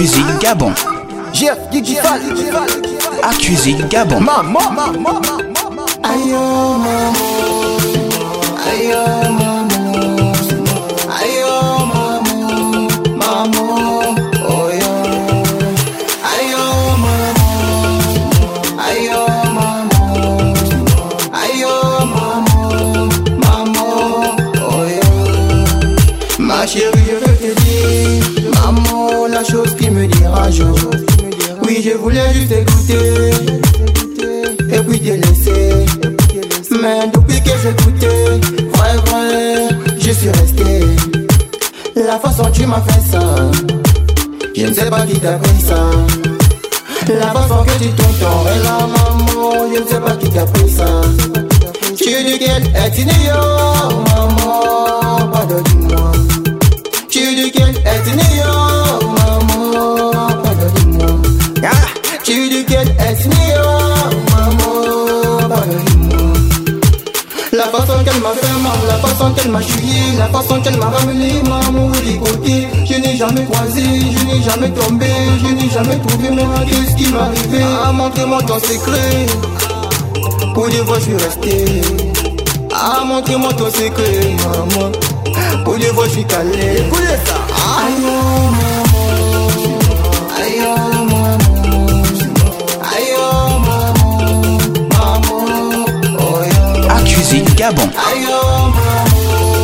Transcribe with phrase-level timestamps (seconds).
[0.00, 0.72] Accusé Gabon.
[1.34, 2.22] Jeff, Gigi Fall,
[3.22, 4.18] Accusé Gabon.
[4.18, 5.20] maman, maman,
[6.02, 7.12] Aïe maman,
[8.66, 9.29] aïe
[28.54, 30.62] maman, la chose qui me dérange.
[31.64, 33.30] Oui, je voulais juste écouter
[34.72, 35.86] et puis te laisser.
[36.70, 38.08] Mais depuis que goûté,
[38.74, 40.80] vrai, vrai, je suis resté.
[41.96, 43.20] La façon tu m'as fait ça,
[44.56, 45.76] je ne sais pas qui t'a pris ça.
[47.08, 48.06] La façon que tu ton
[48.46, 50.86] et la maman, je ne sais pas qui t'a pris ça.
[51.96, 54.99] Tu dis qu'elle est ignorante, maman,
[68.20, 71.90] qu'elle m'a fait mal, la façon qu'elle m'a chouillé, la façon qu'elle m'a ramené, maman,
[72.04, 72.68] des côtés.
[72.84, 75.06] Je n'ai jamais croisé, je n'ai jamais tombé,
[75.42, 77.64] je n'ai jamais trouvé moi de ce qui m'est arrivé.
[77.84, 79.26] Ah, montrez-moi ton secret.
[80.54, 81.82] Pour des fois, je suis resté.
[82.72, 84.90] Ah, montrez-moi ton secret, maman.
[85.64, 86.78] Pour des fois, je suis calé.
[86.78, 87.36] écoutez ça.
[87.78, 88.49] Aïe, oh,
[97.32, 99.60] oh, yo.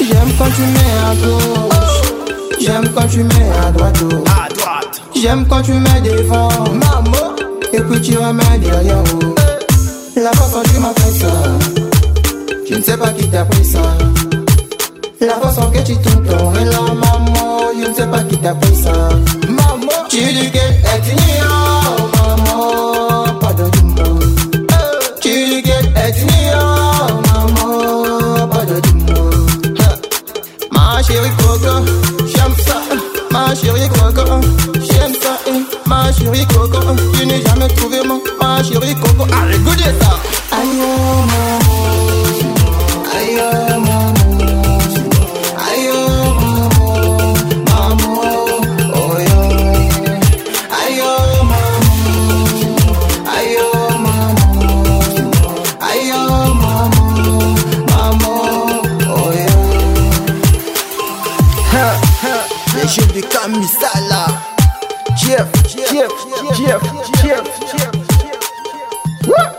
[0.00, 2.02] J'aime quand tu mets à gauche.
[2.60, 3.98] J'aime quand tu mets à droite.
[4.02, 4.24] oh.
[4.26, 6.48] À droite, J'aime quand tu mets devant.
[6.72, 7.34] maman,
[7.72, 9.34] Et puis tu remets derrière oh.
[10.16, 11.32] La façon tu m'as fait ça
[12.68, 13.80] Je ne sais pas qui t'a pris ça
[15.20, 16.50] La façon que tu tournes ton
[18.40, 19.37] Je ne
[62.80, 64.26] Les jeux de Kamisala
[65.16, 66.12] Jeff, Jeff, Jeff,
[66.56, 66.82] Jeff,
[67.22, 67.42] Jeff,
[67.74, 67.92] Jeff,
[69.26, 69.57] Jeff.